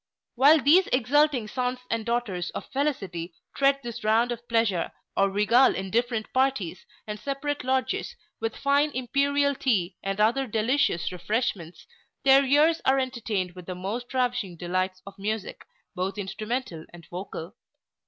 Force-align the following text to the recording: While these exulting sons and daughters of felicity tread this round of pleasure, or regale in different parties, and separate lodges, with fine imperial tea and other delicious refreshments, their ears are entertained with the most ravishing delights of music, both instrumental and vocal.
While 0.33 0.59
these 0.63 0.87
exulting 0.87 1.47
sons 1.47 1.77
and 1.91 2.03
daughters 2.07 2.49
of 2.55 2.65
felicity 2.73 3.35
tread 3.55 3.81
this 3.83 4.03
round 4.03 4.31
of 4.31 4.47
pleasure, 4.47 4.91
or 5.15 5.29
regale 5.29 5.75
in 5.75 5.91
different 5.91 6.33
parties, 6.33 6.87
and 7.05 7.19
separate 7.19 7.63
lodges, 7.63 8.15
with 8.39 8.55
fine 8.57 8.89
imperial 8.95 9.53
tea 9.53 9.97
and 10.01 10.19
other 10.19 10.47
delicious 10.47 11.11
refreshments, 11.11 11.85
their 12.23 12.43
ears 12.43 12.81
are 12.83 12.97
entertained 12.97 13.51
with 13.51 13.67
the 13.67 13.75
most 13.75 14.11
ravishing 14.11 14.57
delights 14.57 15.03
of 15.05 15.19
music, 15.19 15.61
both 15.93 16.17
instrumental 16.17 16.83
and 16.91 17.05
vocal. 17.07 17.53